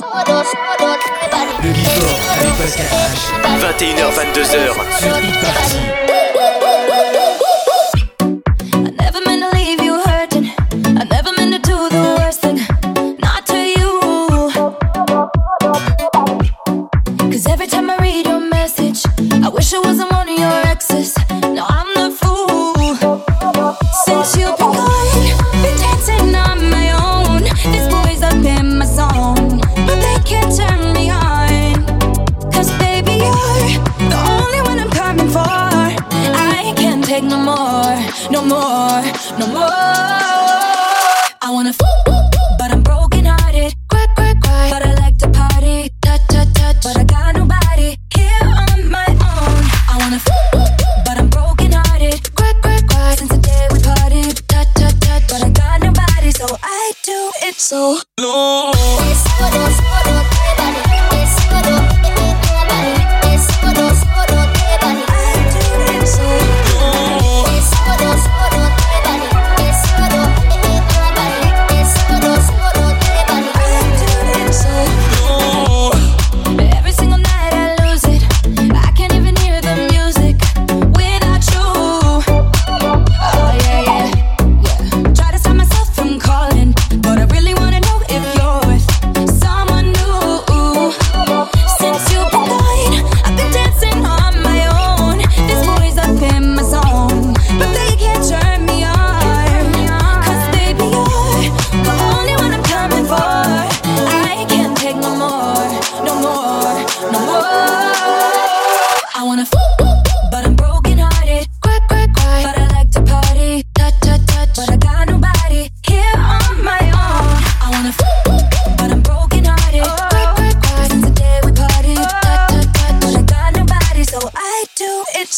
[0.00, 3.30] Le Before avec Pascal H.
[3.60, 4.98] 21h, 22h.
[4.98, 6.23] Sur Hit Party.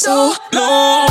[0.06, 1.05] so long.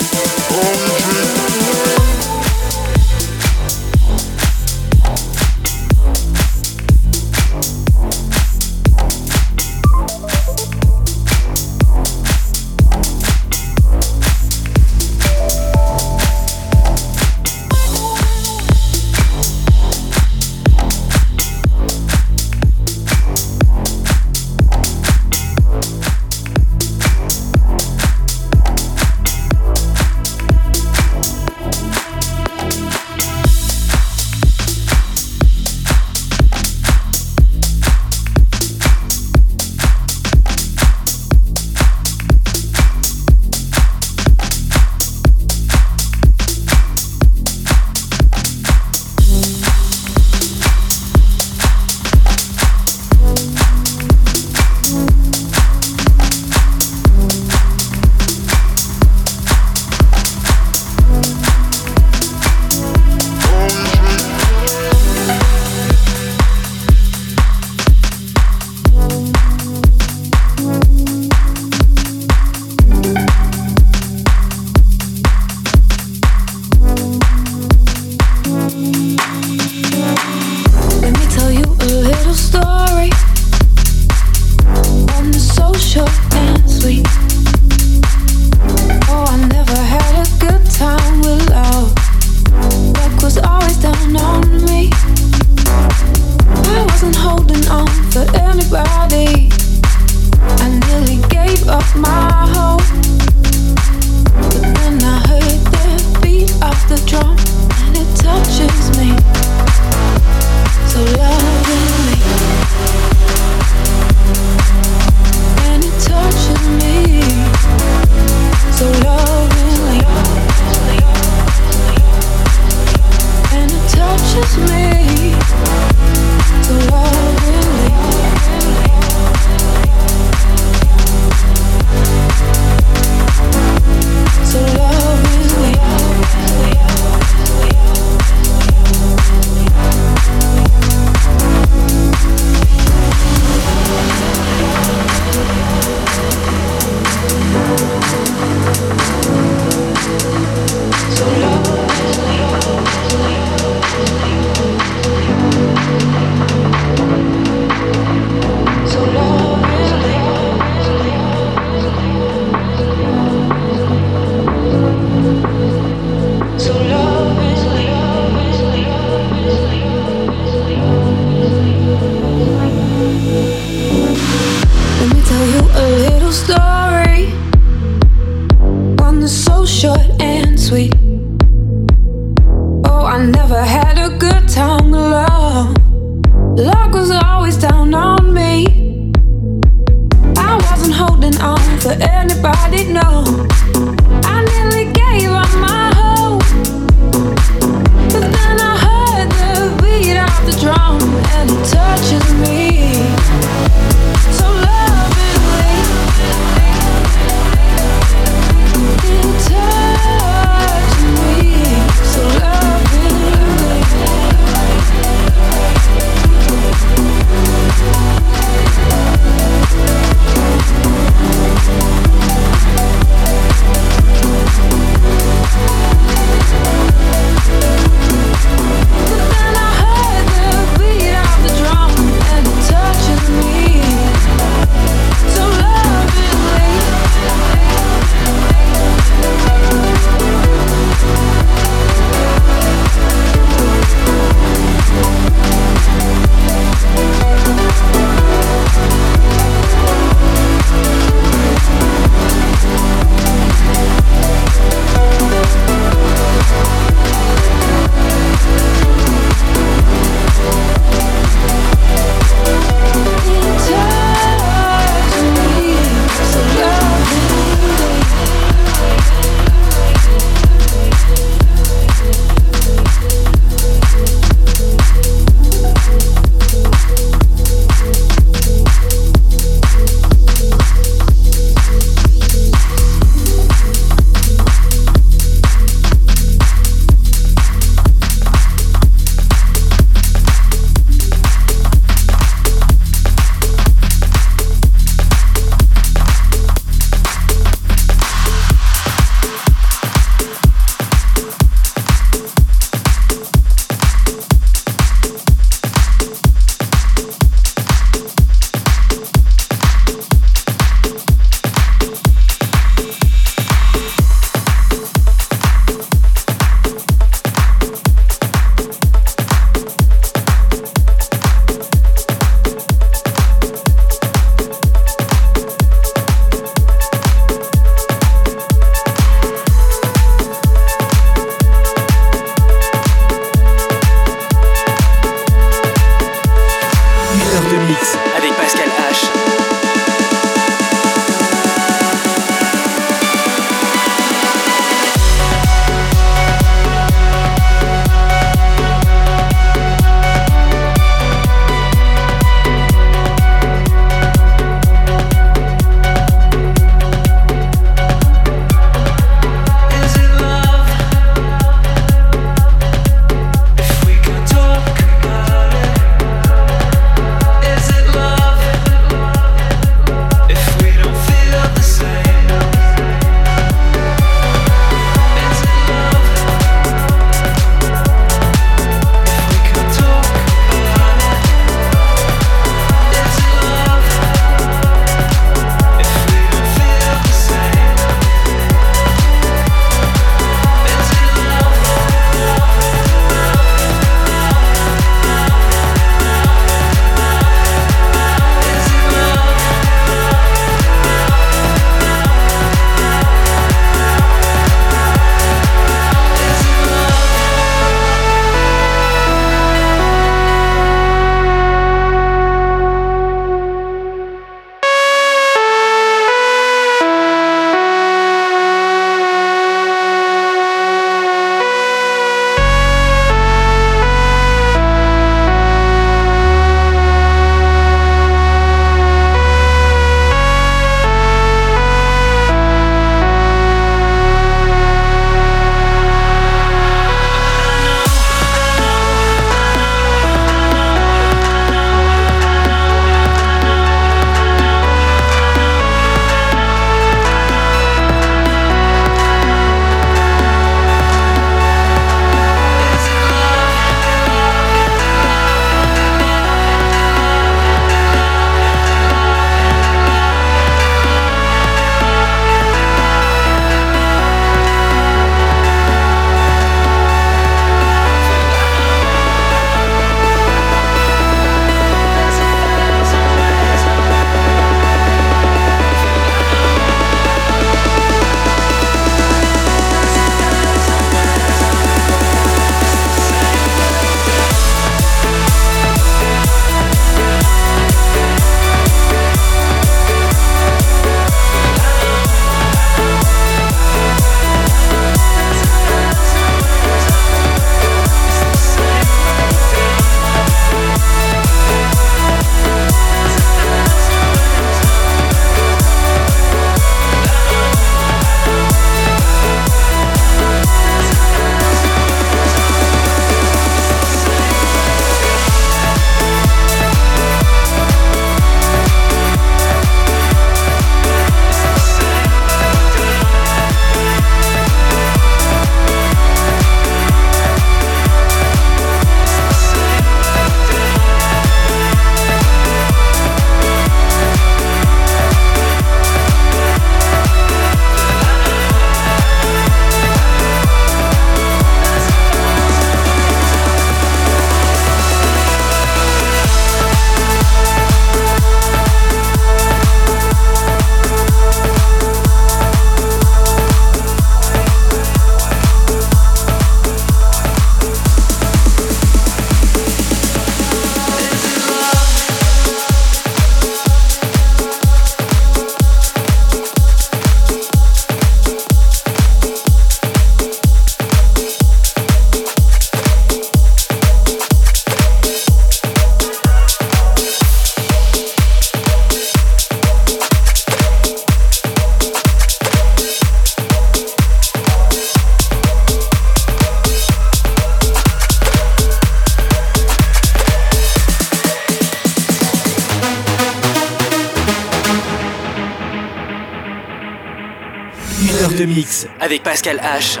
[599.06, 600.00] Avec Pascal H.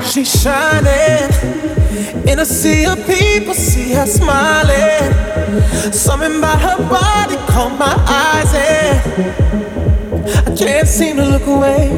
[0.00, 1.28] She's shining
[2.26, 5.12] in a sea of people, see her smiling.
[5.92, 8.98] Something about her body caught my eyes, and
[10.46, 11.90] I can't seem to look away.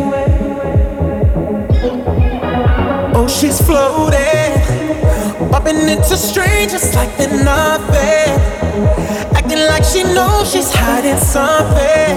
[3.14, 4.51] Oh, she's floating,
[5.48, 8.66] bumping into strangers like they're nothing,
[9.34, 12.16] acting like she knows she's hiding something.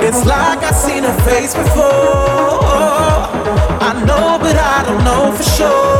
[0.00, 1.82] It's like I've seen her face before.
[3.88, 5.92] I know, but I don't know for sure.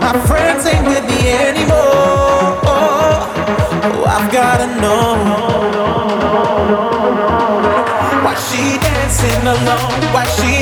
[0.00, 2.58] My friends ain't with me anymore.
[2.66, 5.16] Oh, I've gotta know.
[8.24, 10.02] Why she dancing alone?
[10.12, 10.61] Why she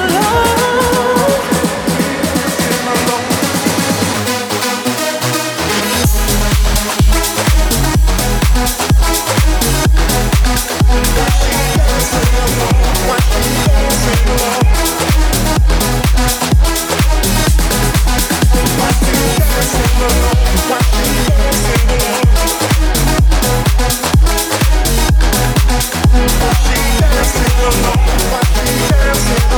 [27.11, 27.51] dancing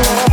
[0.03, 0.32] alone.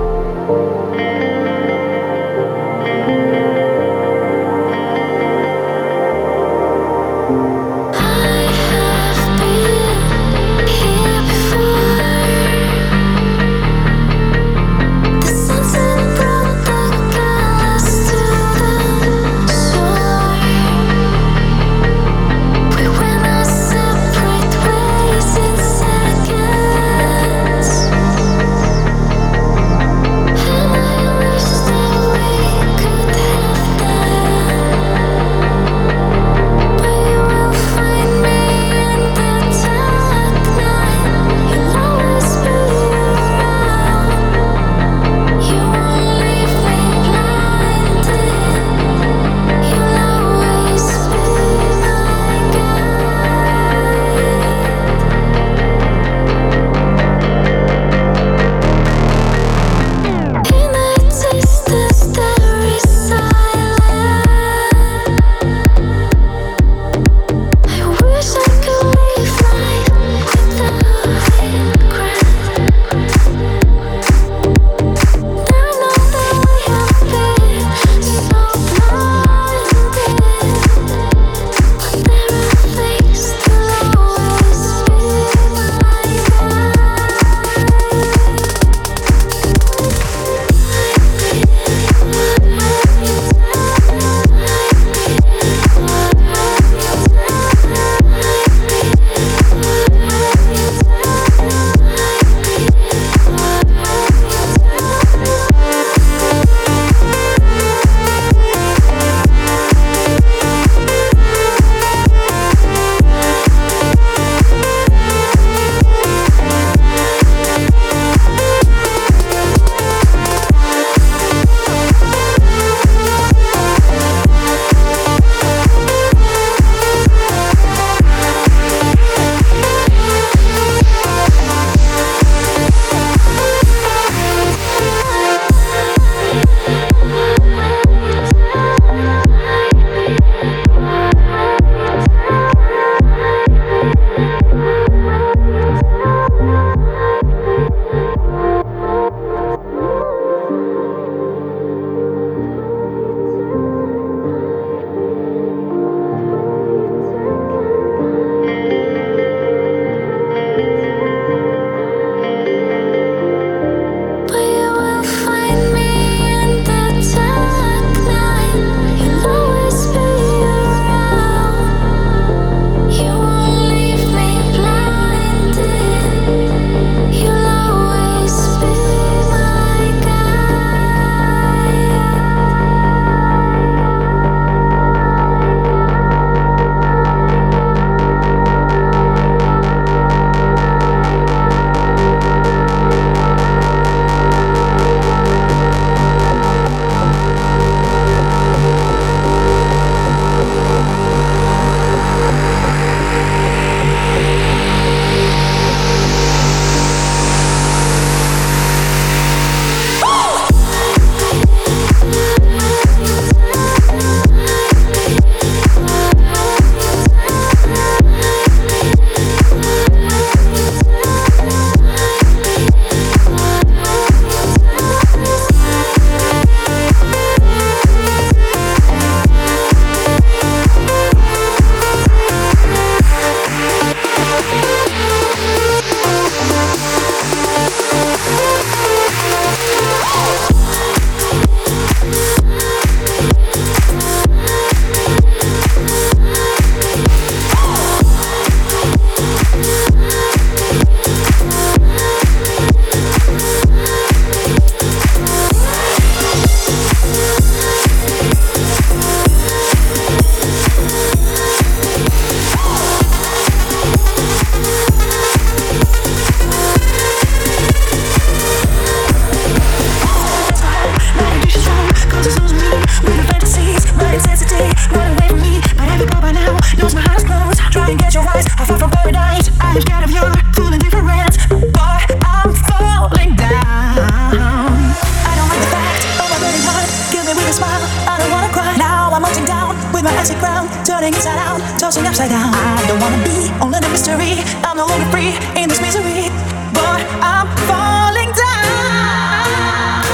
[291.91, 292.53] Tossing upside down.
[292.53, 294.33] I don't wanna be in a mystery.
[294.63, 296.29] I'm no longer free in this misery,
[296.73, 300.05] but I'm falling down.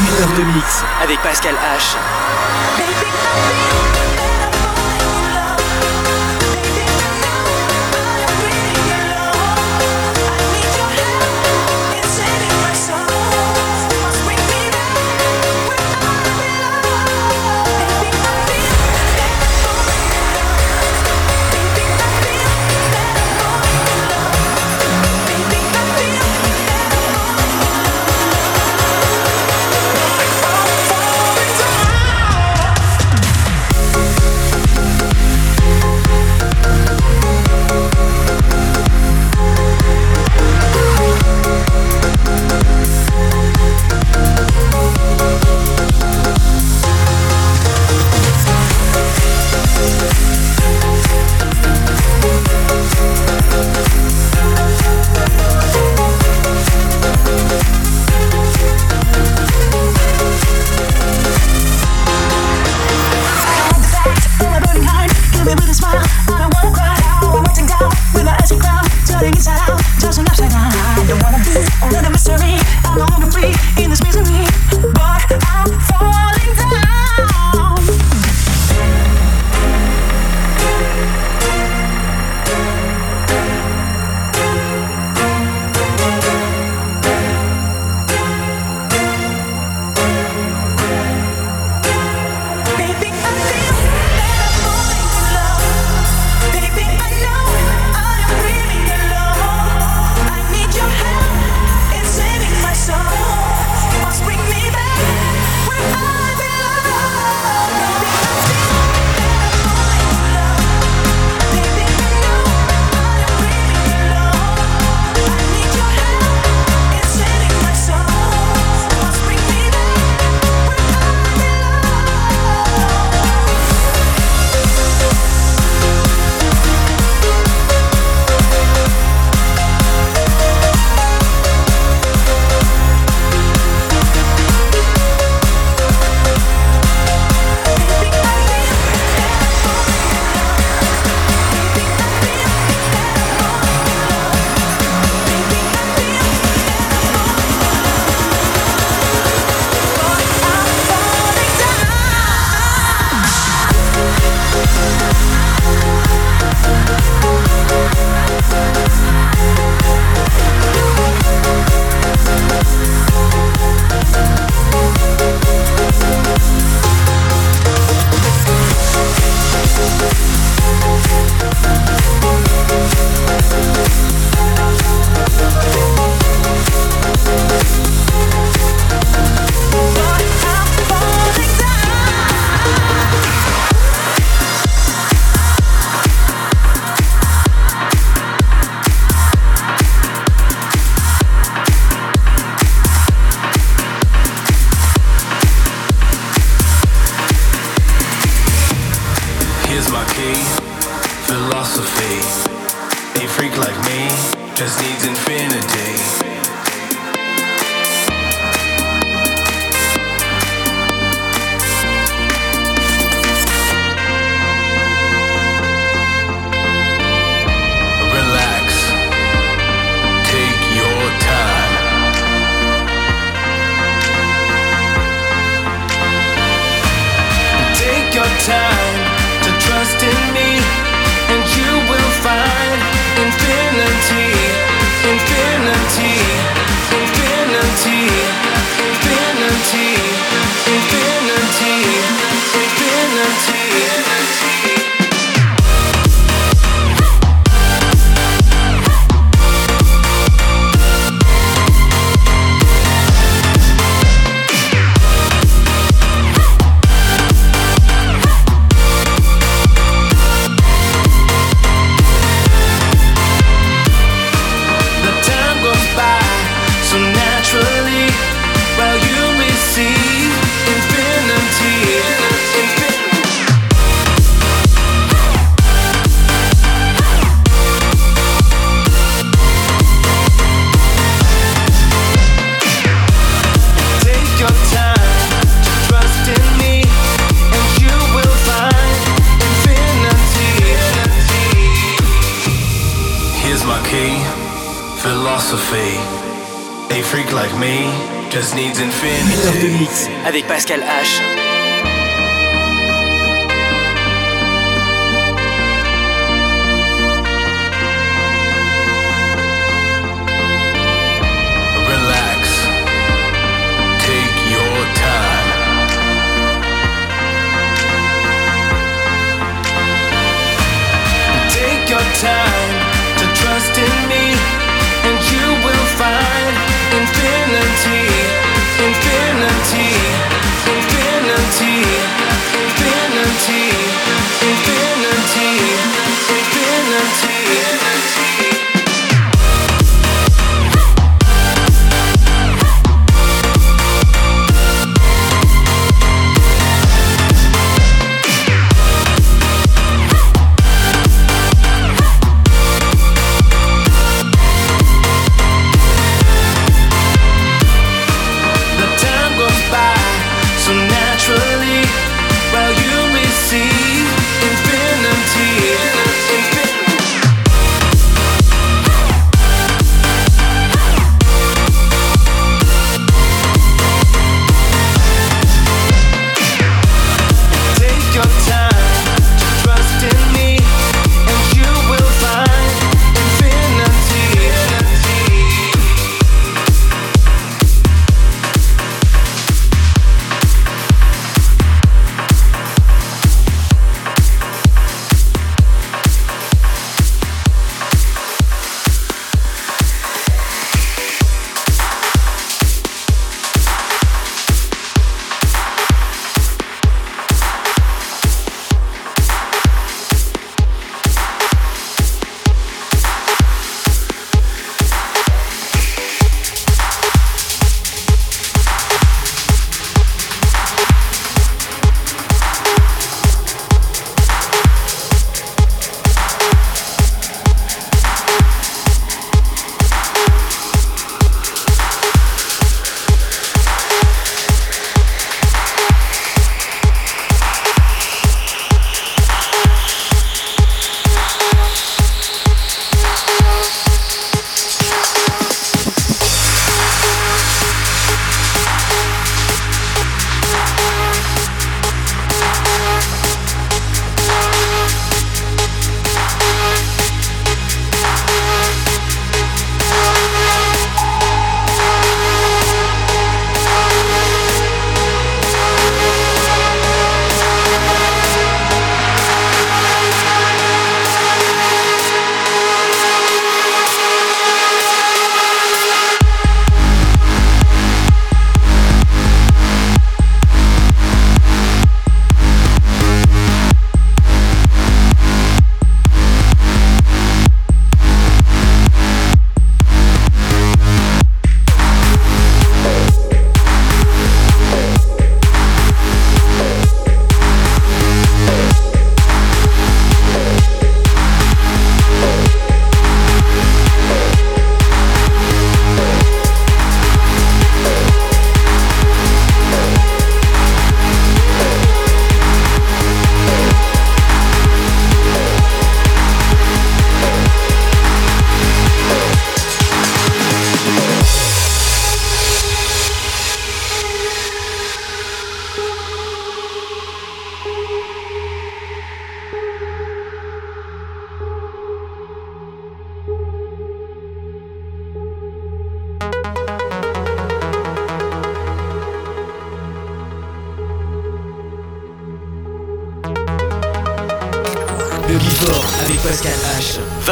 [0.00, 1.96] Une heure de mix avec Pascal H.
[2.78, 4.01] Baby,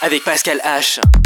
[0.00, 1.21] avec Pascal H.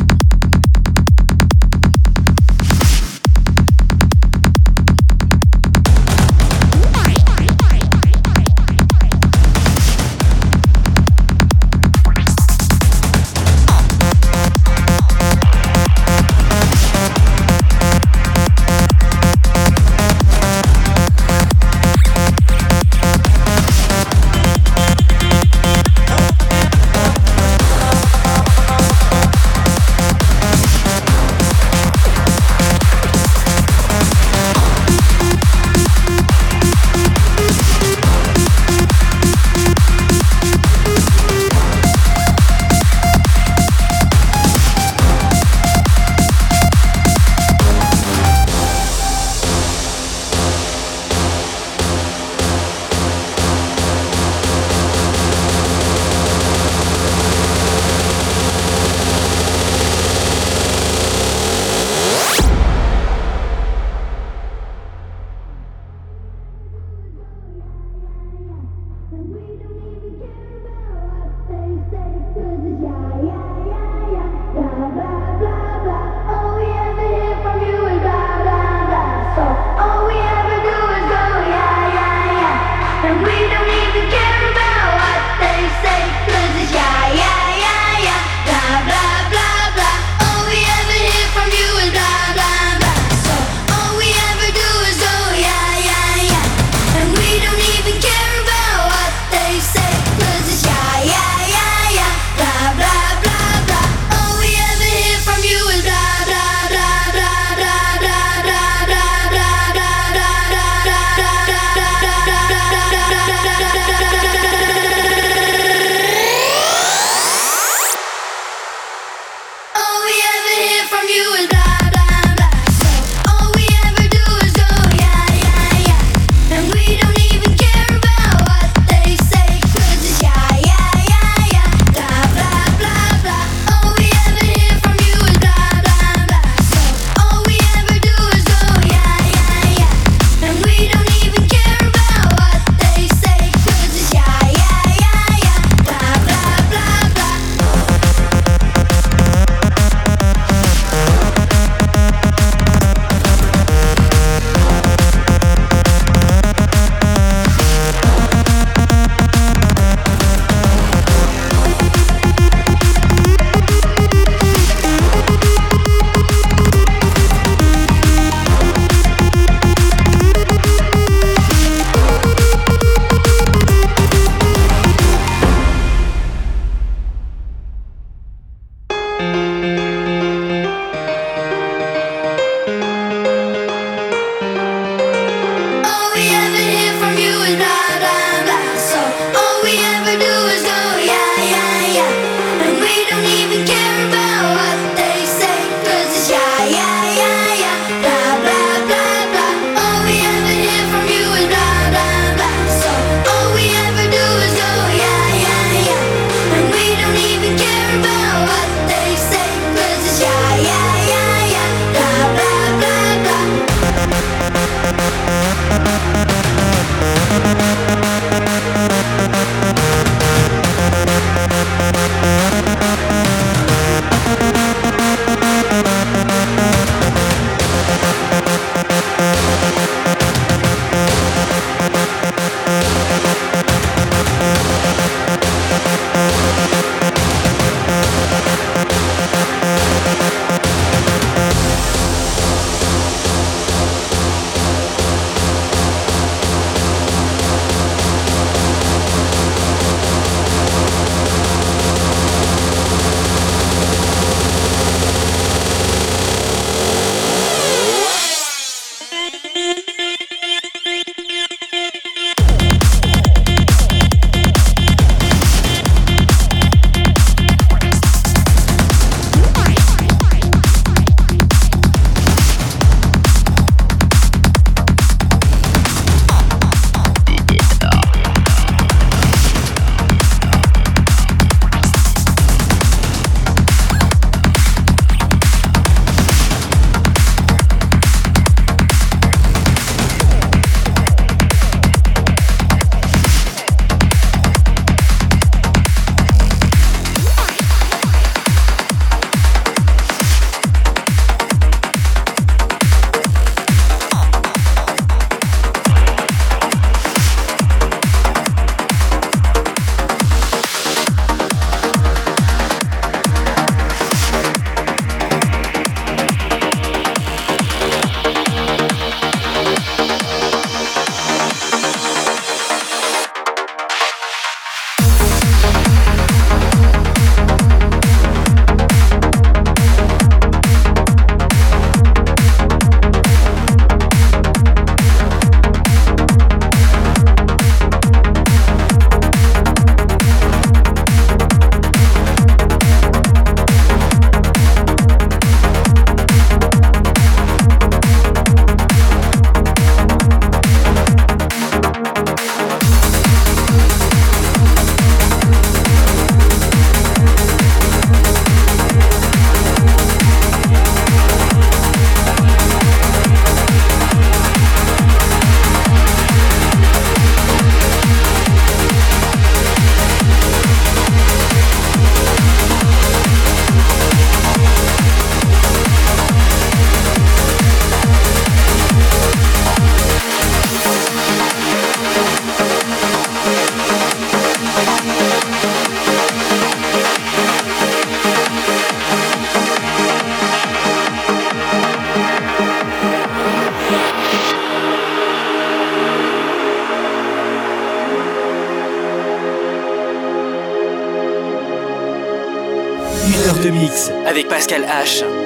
[404.36, 405.45] avec Pascal H.